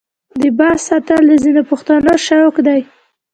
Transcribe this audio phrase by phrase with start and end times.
[0.41, 2.79] د باز ساتل د ځینو پښتنو شوق دی.